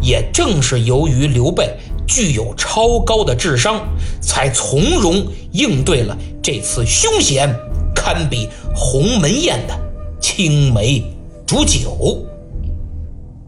[0.00, 3.80] 也正是由于刘备具有超高的智商，
[4.20, 7.48] 才从容应对了这次凶险
[7.94, 9.78] 堪比鸿门宴的
[10.20, 11.02] 青梅
[11.46, 12.26] 煮酒。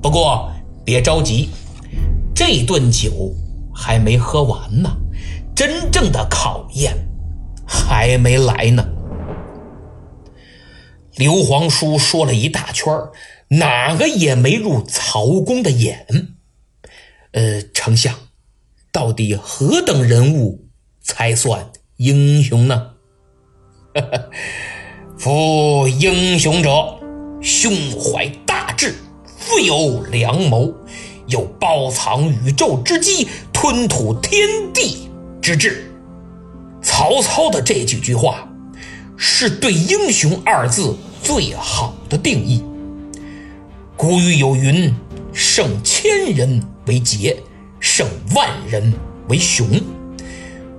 [0.01, 0.51] 不过
[0.85, 1.49] 别着急，
[2.35, 3.35] 这顿酒
[3.75, 4.89] 还没喝完呢，
[5.55, 6.97] 真正的考验
[7.67, 8.85] 还没来呢。
[11.16, 12.92] 刘皇叔说了一大圈
[13.48, 16.07] 哪个也没入曹公的眼。
[17.33, 18.14] 呃，丞相，
[18.90, 20.68] 到底何等人物
[21.03, 22.92] 才算英雄呢？
[25.18, 26.98] 夫英雄者，
[27.40, 28.94] 胸怀大志，
[29.25, 30.75] 富有良谋，
[31.27, 35.90] 有包藏宇宙之机，吞吐天地之志。
[36.83, 38.48] 曹操的这几句话。
[39.25, 42.61] 是对“英雄”二字最好的定义。
[43.97, 44.93] 古语有云
[45.33, 47.41] ：“胜千人为杰，
[47.79, 48.05] 胜
[48.35, 48.93] 万人
[49.29, 49.81] 为雄，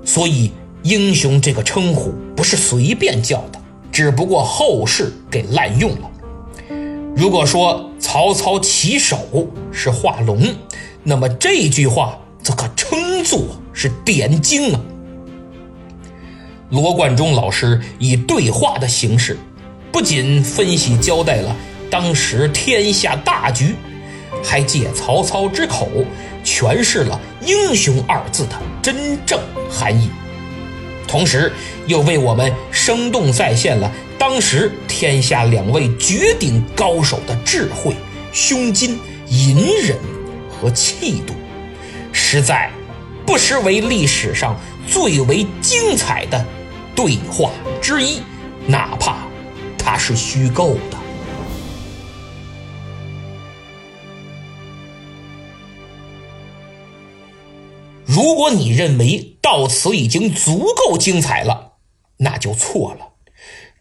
[0.03, 0.51] 所以
[0.83, 3.61] 英雄这个称呼不是随便叫的，
[3.93, 6.11] 只不过后世给滥用了。
[7.15, 10.53] 如果说曹操起手是画龙，
[11.01, 13.39] 那么这句话则可称作
[13.71, 14.81] 是点睛啊。
[16.73, 19.37] 罗贯中老师以对话的形式，
[19.91, 21.55] 不仅分析交代了
[21.87, 23.75] 当时天下大局，
[24.43, 25.87] 还借曹操之口
[26.43, 30.09] 诠释了“英雄”二字的真正含义，
[31.07, 31.53] 同时
[31.85, 37.95] 又为我们生动再现了当时天下两位绝顶高手的智慧、
[38.31, 39.95] 胸襟、隐忍
[40.49, 41.35] 和气度，
[42.11, 42.71] 实在
[43.27, 46.43] 不失为历史上最为精彩的。
[46.95, 47.51] 对话
[47.81, 48.19] 之一，
[48.67, 49.27] 哪怕
[49.77, 50.97] 它是虚构的。
[58.05, 61.73] 如果你认为到此已经足够精彩了，
[62.17, 63.13] 那就错了。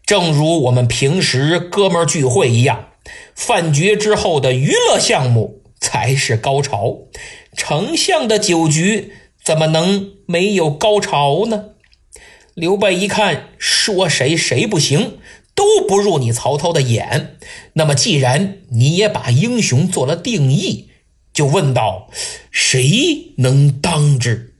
[0.05, 2.89] 正如我们平时哥们聚会一样，
[3.35, 6.97] 饭局之后的娱乐项目才是高潮。
[7.55, 11.65] 丞相的酒局怎么能没有高潮呢？
[12.55, 15.17] 刘备一看，说谁谁不行，
[15.55, 17.37] 都不入你曹操的眼。
[17.73, 20.89] 那么，既然你也把英雄做了定义，
[21.33, 22.09] 就问道：
[22.51, 24.53] 谁能当之？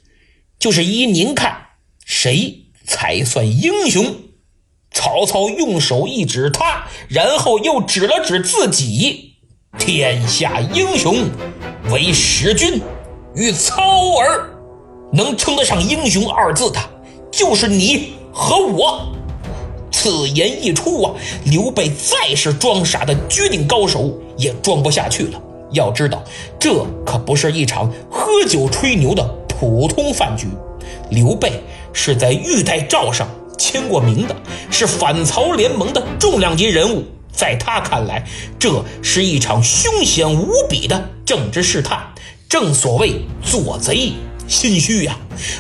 [0.58, 1.68] 就是依您看，
[2.04, 4.16] 谁才算英雄？
[4.90, 9.36] 曹操用手一指他，然后又指了指自己：
[9.78, 11.30] 天下英雄，
[11.92, 12.82] 唯使君
[13.36, 14.50] 与操耳。
[15.12, 16.80] 能称得上英雄二字的。
[17.34, 19.08] 就是你和我，
[19.92, 21.14] 此言一出啊，
[21.46, 25.42] 刘备再是装傻的绝顶高手也装不下去了。
[25.72, 26.24] 要知道，
[26.60, 30.46] 这可不是一场喝酒吹牛的普通饭局，
[31.10, 31.54] 刘备
[31.92, 34.36] 是在玉带诏上签过名的，
[34.70, 37.04] 是反曹联盟的重量级人物。
[37.32, 38.24] 在他看来，
[38.60, 42.14] 这是一场凶险无比的政治试探。
[42.48, 44.12] 正所谓做贼。
[44.48, 45.18] 心虚呀！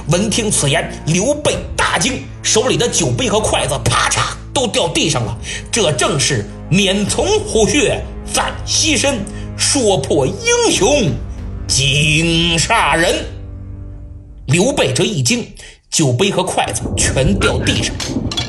[0.08, 5.38] 闻听此言，刘备大惊，手里的酒杯和筷子啪嚓都掉地上了。
[5.72, 9.20] 这正是免从虎穴，暂栖身，
[9.58, 11.12] 说破英雄
[11.68, 13.26] 惊煞人。
[14.48, 15.48] 刘备这一惊，
[15.90, 17.96] 酒杯和筷子全掉地上。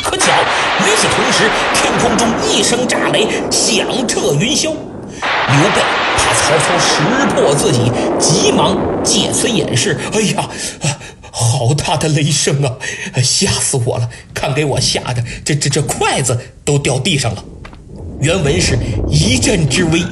[0.02, 0.32] 可巧，
[0.80, 4.74] 与此同时，天空中一声炸雷，响彻云霄。
[5.46, 5.82] 刘备
[6.44, 7.02] 曹操识
[7.34, 9.98] 破自己，急忙借此掩饰。
[10.12, 10.46] 哎呀，
[11.30, 12.76] 好大的雷声啊！
[13.22, 14.10] 吓死我了！
[14.34, 17.42] 看给我吓的，这这这筷子都掉地上了。
[18.20, 18.78] 原文是
[19.08, 20.02] 一阵之威，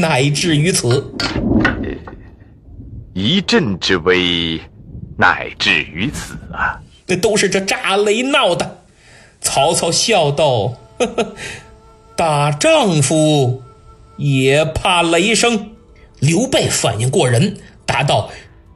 [0.00, 1.14] 乃至于此。
[3.14, 4.60] 一阵之威，
[5.16, 6.80] 乃至于此啊！
[7.06, 8.80] 那都是这炸雷闹的。
[9.40, 11.34] 曹操笑道：“呵呵，
[12.16, 13.62] 大丈夫。”
[14.18, 15.76] 也怕雷声，
[16.18, 18.30] 刘备反应过人，答道：“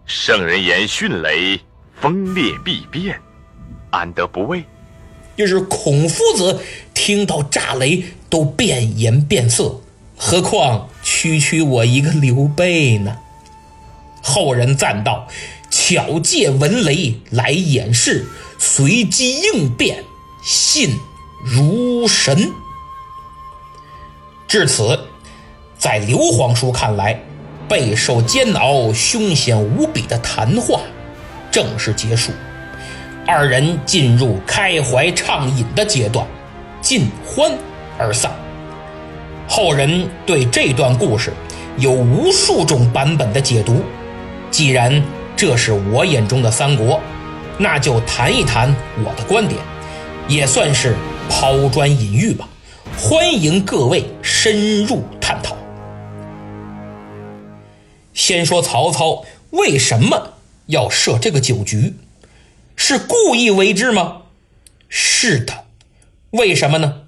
[0.07, 1.61] 圣人言迅雷，
[2.01, 3.21] 风烈必变，
[3.91, 4.65] 安得不畏？”
[5.37, 6.61] 就是孔夫子
[6.95, 9.81] 听到炸雷都变颜变色，
[10.17, 13.17] 何况区区我一个刘备呢？
[14.23, 15.27] 后人赞道
[15.69, 18.27] ：“巧借闻雷来掩饰，
[18.59, 20.05] 随机应变，
[20.45, 20.97] 信
[21.45, 22.53] 如神。”
[24.47, 25.09] 至此。
[25.83, 27.21] 在刘皇叔看来，
[27.69, 30.79] 备受煎熬、凶险无比的谈话
[31.51, 32.31] 正式结束，
[33.27, 36.25] 二人进入开怀畅饮的阶段，
[36.81, 37.51] 尽欢
[37.99, 38.31] 而散。
[39.49, 41.33] 后人对这段故事
[41.79, 43.83] 有无数种版本的解读。
[44.53, 45.03] 既然
[45.35, 47.01] 这是我眼中的三国，
[47.59, 48.73] 那就谈一谈
[49.05, 49.61] 我的观点，
[50.29, 50.95] 也算是
[51.29, 52.49] 抛砖引玉吧。
[52.97, 55.57] 欢迎各位深入探讨。
[58.15, 60.35] 先说曹操为什么
[60.67, 61.95] 要设这个酒局，
[62.77, 64.23] 是故意为之吗？
[64.89, 65.65] 是的，
[66.31, 67.03] 为什么呢？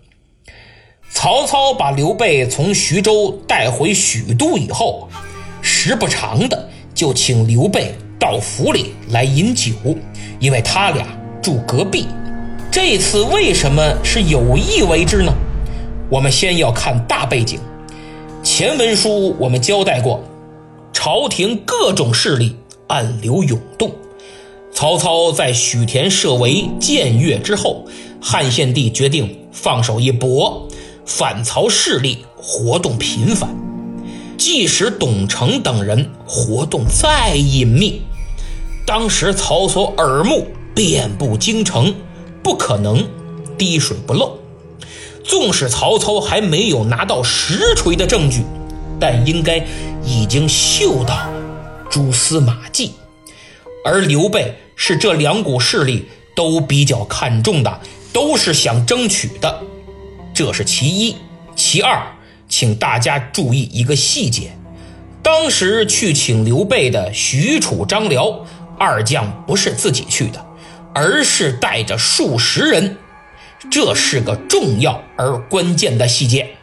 [1.10, 5.08] 曹操把刘备从徐州带回许都以后，
[5.62, 9.72] 时不常的就请刘备到府里来饮酒，
[10.40, 11.06] 因为他俩
[11.42, 12.06] 住隔壁。
[12.70, 15.32] 这次为什么是有意为之呢？
[16.10, 17.60] 我们先要看大背景，
[18.42, 20.22] 前文书我们交代过。
[20.94, 23.92] 朝廷各种势力暗流涌动，
[24.72, 27.84] 曹操在许田设围僭越之后，
[28.22, 30.66] 汉献帝决定放手一搏，
[31.04, 33.54] 反曹势力活动频繁。
[34.38, 38.00] 即使董承等人活动再隐秘，
[38.86, 41.92] 当时曹操耳目遍布京城，
[42.42, 43.06] 不可能
[43.58, 44.38] 滴水不漏。
[45.24, 48.42] 纵使曹操还没有拿到实锤的证据，
[49.00, 49.66] 但应该
[50.04, 51.28] 已经嗅到
[51.90, 52.94] 蛛丝马迹。
[53.84, 57.80] 而刘备是这两股势力都比较看重的，
[58.12, 59.60] 都是想争取的，
[60.32, 61.16] 这是其一。
[61.54, 62.02] 其二，
[62.48, 64.56] 请大家注意一个细节：
[65.22, 68.44] 当时去请刘备的许褚、张辽
[68.78, 70.44] 二将不是自己去的，
[70.94, 72.96] 而是带着数十人。
[73.70, 76.56] 这是个重要而关键的细节。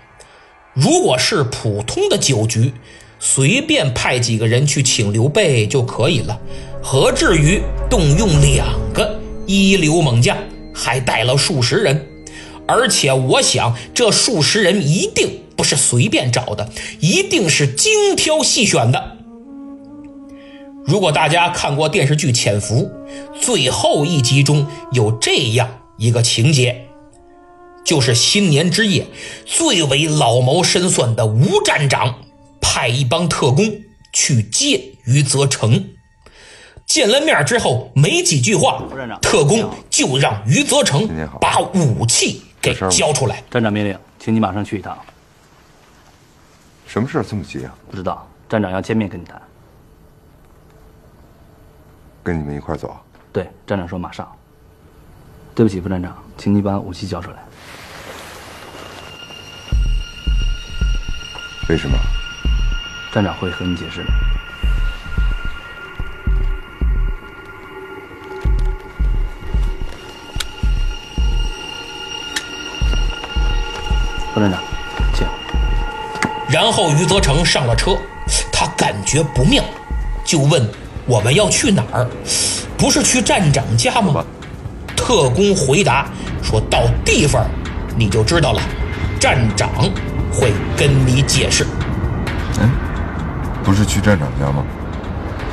[0.73, 2.73] 如果是普通的酒局，
[3.23, 6.41] 随便派几个人去请刘备就可以了，
[6.81, 10.35] 何至于动用两个一流猛将，
[10.73, 12.07] 还带了数十人？
[12.67, 16.67] 而且我想，这数十人一定不是随便找的，
[16.99, 19.17] 一定是精挑细选的。
[20.83, 22.89] 如果大家看过电视剧《潜伏》，
[23.39, 25.69] 最后一集中有这样
[25.99, 26.87] 一个情节。
[27.85, 29.05] 就是新年之夜，
[29.45, 32.15] 最为老谋深算的吴站长
[32.73, 33.65] 派一帮特工
[34.13, 35.89] 去见余则成。
[36.85, 38.81] 见了面之后，没几句话，
[39.21, 41.05] 特工就让余则成
[41.41, 43.43] 把武器给交出来。
[43.51, 44.97] 站长命令，请你马上去一趟。
[46.87, 47.75] 什么事这么急啊？
[47.89, 49.41] 不知道，站长要见面跟你谈。
[52.23, 52.97] 跟你们一块走？
[53.33, 54.29] 对，站长说马上。
[55.53, 57.37] 对不起，副站长，请你把武器交出来。
[61.67, 61.97] 为什么？
[63.13, 64.09] 站长会和你解释的。
[74.33, 74.61] 副站长，
[75.13, 75.27] 请。
[76.49, 77.97] 然后余则成上了车，
[78.51, 79.61] 他感觉不妙，
[80.23, 80.65] 就问
[81.05, 82.07] ：“我们要去哪儿？
[82.77, 84.23] 不是去站长家吗？”
[84.95, 86.07] 特工回答
[86.41, 87.45] 说：“到地方
[87.97, 88.61] 你就知道了，
[89.19, 89.69] 站长。”
[90.33, 91.67] 会跟你解释。
[92.61, 92.69] 嗯，
[93.63, 94.65] 不是去站长家吗？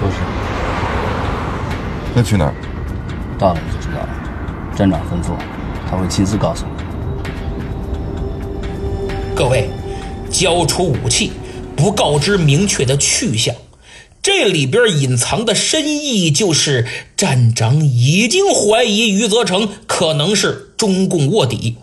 [0.00, 0.14] 不是。
[2.14, 2.54] 那去哪儿？
[3.38, 4.08] 到了你就知道了。
[4.76, 5.36] 站长吩咐，
[5.88, 6.72] 他会亲自告诉你。
[9.34, 9.70] 各位，
[10.30, 11.32] 交出武器，
[11.76, 13.54] 不告知明确的去向，
[14.22, 16.86] 这里边隐藏的深意就是
[17.16, 21.76] 站长已经怀疑余则成可能是中共卧底。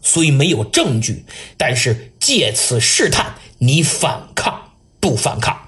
[0.00, 1.24] 虽没有证据，
[1.56, 5.61] 但是借此试探你反抗不反抗。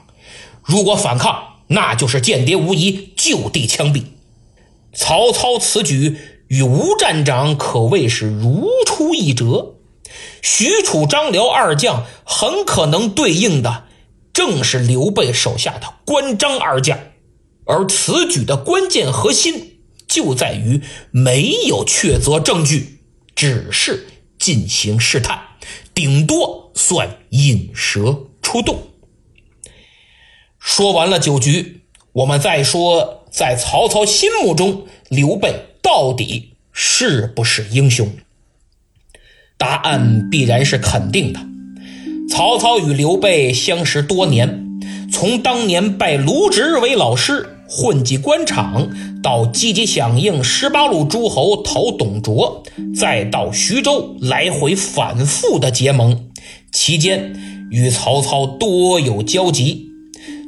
[0.65, 4.05] 如果反抗，那就是间谍无疑，就地枪毙。
[4.93, 6.17] 曹操此举
[6.49, 9.75] 与吴站长可谓是如出一辙。
[10.43, 13.85] 许褚、张辽二将很可能对应的
[14.33, 16.99] 正是刘备手下的关张二将，
[17.67, 23.01] 而此举的关键核心就在于没有确凿证据，
[23.35, 24.09] 只是。
[24.37, 25.41] 进行试探，
[25.95, 28.89] 顶多算引蛇出洞。
[30.65, 31.83] 说完了酒局，
[32.15, 38.11] 我们再说，在曹操心目中，刘备到底是不是英雄？
[39.59, 41.41] 答案必然是肯定的。
[42.31, 44.81] 曹操与刘备相识多年，
[45.13, 47.51] 从当年拜卢植为老师。
[47.69, 48.91] 混迹官场，
[49.23, 52.63] 到积极响应十八路诸侯讨董卓，
[52.95, 56.31] 再到徐州来回反复的结盟，
[56.73, 57.35] 期间
[57.71, 59.94] 与曹操多有交集。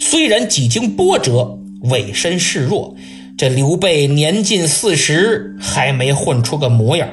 [0.01, 2.95] 虽然几经波折，委身示弱，
[3.37, 7.09] 这刘备年近四十还没混出个模样，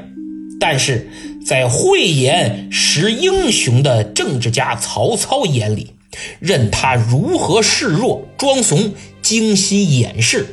[0.59, 1.09] 但是
[1.45, 5.91] 在慧眼识英雄的政治家曹操眼里，
[6.39, 8.93] 任他如何示弱装怂。
[9.23, 10.45] 精心掩饰，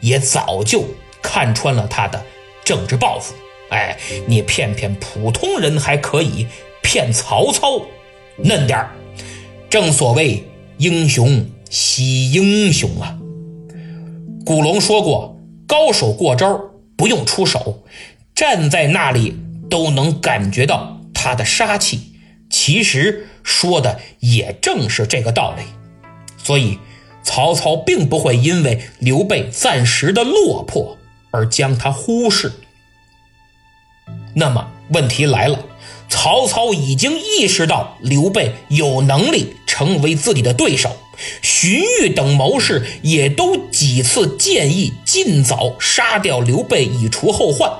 [0.00, 0.82] 也早就
[1.20, 2.24] 看穿了他的
[2.64, 3.34] 政治抱负。
[3.68, 3.94] 哎，
[4.26, 6.46] 你骗骗普通人还可以，
[6.82, 7.82] 骗曹操
[8.38, 8.90] 嫩点儿。
[9.68, 10.42] 正所谓
[10.78, 13.18] 英雄惜英雄啊。
[14.44, 16.60] 古龙说过，高手过招
[16.96, 17.84] 不用出手，
[18.34, 19.36] 站在那里
[19.68, 22.12] 都能感觉到他的杀气。
[22.48, 25.62] 其实说的也正是这个道理。
[26.36, 26.78] 所以。
[27.28, 30.96] 曹操并不会因为刘备暂时的落魄
[31.32, 32.52] 而将他忽视。
[34.36, 35.58] 那么问题来了，
[36.08, 40.96] 曹操已经意识到刘备有能力成为自己的对手，
[41.42, 47.72] 荀彧等谋士也都几次建议尽早杀掉刘备以除后患。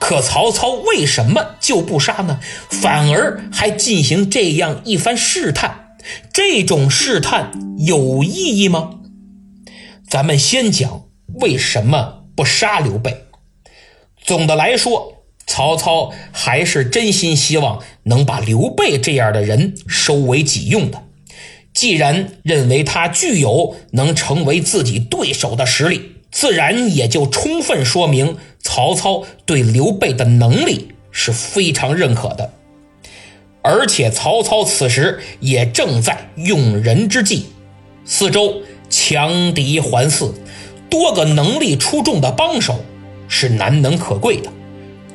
[0.00, 2.40] 可曹操为什么就不杀呢？
[2.68, 5.96] 反而还进行这样一番试探？
[6.32, 9.00] 这种试探有意义吗？
[10.06, 11.04] 咱们先讲
[11.40, 13.24] 为什么不杀刘备？
[14.22, 21.02] 总的来说，曹操还是真心希望能把刘备这样的人收为己用的。
[21.74, 32.52] 既然认为他具有能成为自己对手的实力，自然也就充分说明曹操对刘备的能力是非常认可的。
[33.60, 37.46] 而且曹操此时也正在用人之际，
[38.04, 40.32] 四周强敌环伺，
[40.88, 42.84] 多个能力出众的帮手
[43.26, 44.52] 是难能可贵的。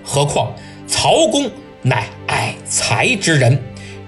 [0.04, 0.54] 何况
[0.88, 1.50] 曹公
[1.84, 3.62] 乃爱才之人，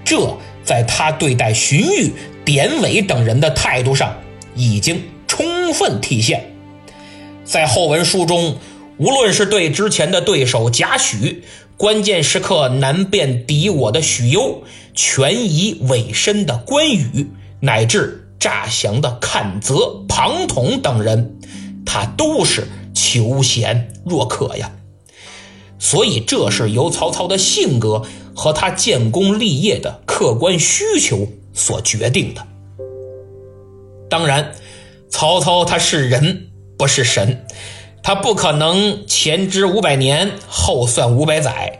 [0.04, 2.10] 这在他对待荀彧。
[2.44, 4.16] 典韦等人的态度上
[4.54, 6.52] 已经充分体现，
[7.44, 8.56] 在后文书中，
[8.98, 11.36] 无论是对之前的对手贾诩，
[11.76, 14.62] 关键时刻难辨敌我的许攸，
[14.94, 17.30] 权宜委身的关羽，
[17.60, 21.38] 乃至诈降的阚泽、庞统等人，
[21.86, 24.72] 他都是求贤若渴呀。
[25.78, 28.02] 所以，这是由曹操的性格
[28.36, 31.28] 和他建功立业的客观需求。
[31.52, 32.46] 所决定的。
[34.08, 34.52] 当然，
[35.08, 37.46] 曹操他是人，不是神，
[38.02, 41.78] 他不可能前知五百年，后算五百载。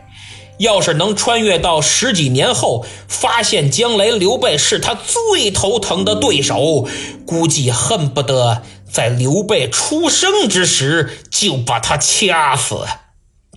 [0.59, 6.87] 要是能穿越到十几年后，发现将来刘备是他最头疼的对手，
[7.25, 12.85] 估计恨不得在刘备出生之时就把他掐死。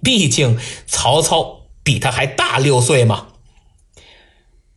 [0.03, 3.26] 毕竟曹操比他还大六岁嘛。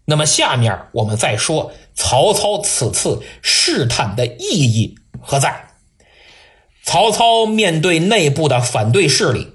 [0.10, 5.68] 那么下面我们再说曹操此次试探的意义何在？
[6.84, 9.50] 曹操面对内部的反对势力，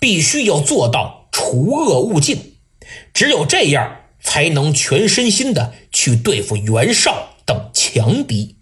[0.00, 2.56] 必须要做到除恶务尽，
[3.14, 8.56] 只有这样才能全身心的去对付袁绍等强敌。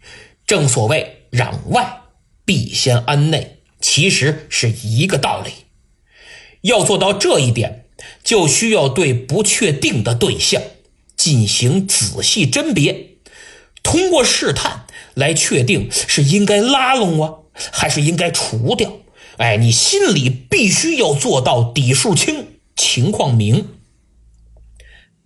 [0.46, 2.02] 正所谓攘外
[2.44, 5.50] 必先安内，其实是一个道理。
[6.62, 7.86] 要做到这一点，
[8.22, 10.60] 就需要对不确定的对象。
[11.18, 13.18] 进行仔细甄别，
[13.82, 17.34] 通过试探来确定是应该拉拢啊，
[17.72, 18.92] 还是应该除掉。
[19.36, 22.46] 哎，你心里必须要做到底数清，
[22.76, 23.66] 情况明。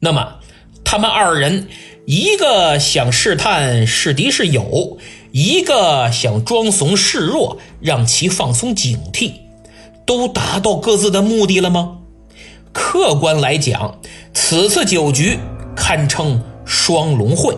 [0.01, 0.40] 那么，
[0.82, 1.68] 他们二人，
[2.07, 4.99] 一个想试探是敌是友，
[5.30, 9.32] 一个想装怂示弱，让其放松警惕，
[10.05, 11.99] 都达到各自的目的了吗？
[12.72, 14.01] 客观来讲，
[14.32, 15.38] 此次酒局。
[15.76, 17.56] 堪称双龙会，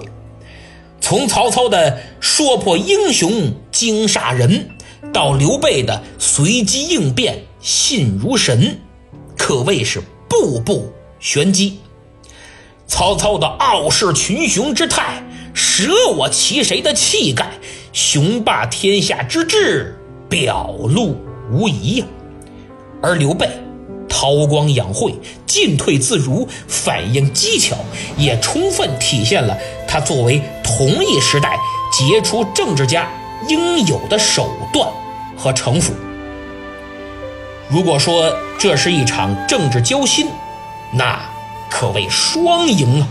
[1.00, 4.70] 从曹操的说破英雄惊煞人，
[5.12, 8.78] 到刘备的随机应变信如神，
[9.36, 11.80] 可谓是步步玄机。
[12.86, 17.50] 曹操的傲视群雄之态，舍我其谁的气概，
[17.92, 19.98] 雄霸天下之志
[20.28, 21.16] 表露
[21.50, 22.06] 无遗呀。
[23.02, 23.48] 而刘备。
[24.14, 25.12] 韬光养晦，
[25.44, 27.76] 进退自如，反应机巧，
[28.16, 29.58] 也充分体现了
[29.88, 31.58] 他作为同一时代
[31.92, 33.08] 杰出政治家
[33.48, 34.88] 应有的手段
[35.36, 35.92] 和城府。
[37.68, 40.28] 如果说这是一场政治交心，
[40.92, 41.18] 那
[41.68, 43.08] 可谓双赢啊！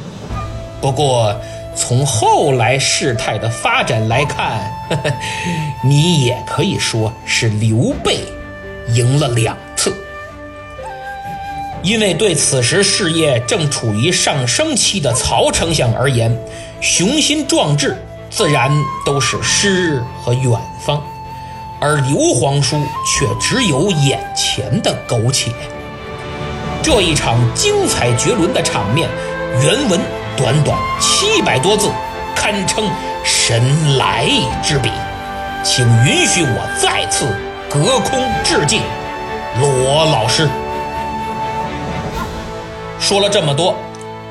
[0.79, 1.35] 不过
[1.75, 5.13] 从后来事态的发展来看，呵 呵
[5.83, 8.19] 你也可以说是刘备
[8.93, 9.57] 赢了两。
[11.83, 16.33] 因为对此时事业正处于上升期的曹丞相而言，
[16.79, 18.71] 雄心壮志自然
[19.05, 21.03] 都是诗和远方，
[21.81, 25.51] 而刘皇叔却只有眼前的苟且。
[26.81, 29.09] 这一场精彩绝伦的场面，
[29.61, 29.99] 原文
[30.37, 31.89] 短短七百多字，
[32.33, 32.89] 堪称
[33.25, 34.25] 神来
[34.63, 34.89] 之笔，
[35.65, 37.27] 请允许我再次
[37.69, 38.81] 隔空致敬
[39.59, 40.47] 罗老师。
[43.03, 43.75] 说了这么多，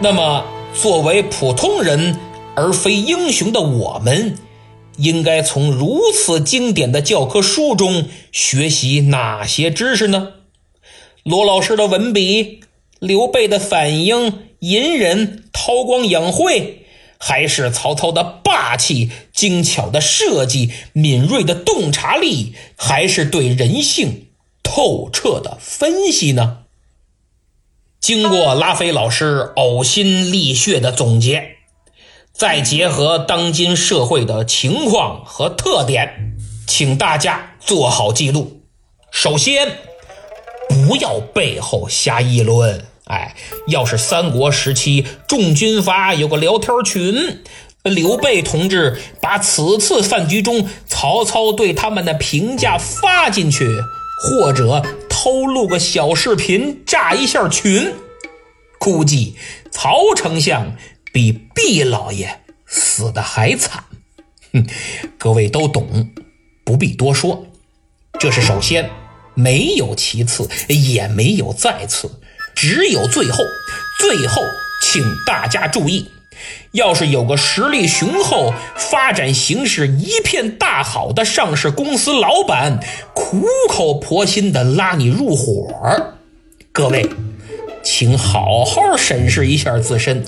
[0.00, 2.16] 那么作为普通人
[2.56, 4.38] 而非英雄的我们，
[4.96, 10.28] 应该从如此经典的教科书中学习哪些知识呢？
[11.22, 12.60] 罗老师的文笔，
[12.98, 16.86] 刘备的反应隐忍、韬光养晦，
[17.18, 24.28] 还是曹操的霸气、精巧的设计、敏锐的洞察力，还是对人性
[24.62, 26.60] 透彻的分析呢？
[28.02, 31.58] 经过拉菲老师呕心沥血的总结，
[32.32, 36.34] 再结合当今社会的情况和特点，
[36.66, 38.62] 请大家做好记录。
[39.12, 39.78] 首先，
[40.68, 42.84] 不要背后瞎议论。
[43.04, 43.36] 哎，
[43.68, 47.44] 要是三国时期众军阀有个聊天群，
[47.84, 53.68] 刘备同志把此次饭局中曹操对他们的评价发进去，
[54.24, 54.82] 或者
[55.24, 57.94] 偷录个小视频炸一下群，
[58.80, 59.36] 估计
[59.70, 60.76] 曹丞相
[61.12, 63.84] 比毕老爷死的还惨。
[64.52, 64.66] 哼，
[65.18, 66.10] 各位都懂，
[66.64, 67.46] 不必多说。
[68.18, 68.90] 这是首先，
[69.36, 72.10] 没有其次，也没有再次，
[72.56, 73.44] 只有最后。
[74.00, 74.42] 最后，
[74.82, 76.10] 请大家注意。
[76.72, 82.80] 要是有个实力雄厚、发展形势一片大好的上市公司老板，
[83.14, 86.14] 苦口婆心的拉你入伙儿，
[86.72, 87.06] 各位，
[87.82, 90.24] 请好好审视一下自身，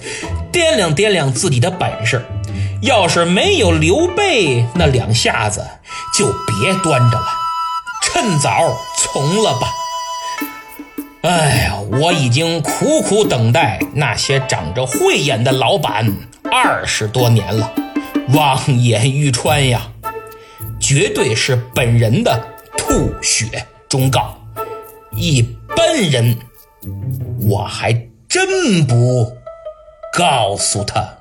[0.52, 2.22] 掂量掂量自己的本事。
[2.82, 5.64] 要是没有刘备那两下子，
[6.14, 7.26] 就别端着了，
[8.02, 9.66] 趁早从了吧。
[11.24, 16.06] 哎呀，我已经苦苦等待那些长着慧眼的老板
[16.52, 17.72] 二十多年了，
[18.34, 19.90] 望眼欲穿呀！
[20.78, 22.38] 绝对是本人的
[22.76, 24.38] 吐血忠告，
[25.12, 25.40] 一
[25.74, 26.36] 般人
[27.48, 27.90] 我还
[28.28, 29.32] 真不
[30.12, 31.13] 告诉他。